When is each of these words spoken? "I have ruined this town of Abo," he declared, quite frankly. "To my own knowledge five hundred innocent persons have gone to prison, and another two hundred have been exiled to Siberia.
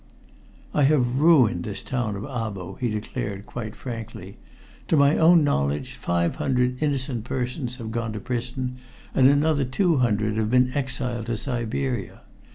"I 0.73 0.81
have 0.85 1.19
ruined 1.19 1.63
this 1.63 1.83
town 1.83 2.15
of 2.15 2.23
Abo," 2.23 2.73
he 2.79 2.89
declared, 2.89 3.45
quite 3.45 3.75
frankly. 3.75 4.37
"To 4.87 4.97
my 4.97 5.15
own 5.15 5.43
knowledge 5.43 5.93
five 5.93 6.37
hundred 6.37 6.81
innocent 6.81 7.23
persons 7.23 7.75
have 7.75 7.91
gone 7.91 8.11
to 8.13 8.19
prison, 8.19 8.77
and 9.13 9.29
another 9.29 9.63
two 9.63 9.97
hundred 9.97 10.37
have 10.37 10.49
been 10.49 10.73
exiled 10.73 11.27
to 11.27 11.37
Siberia. 11.37 12.21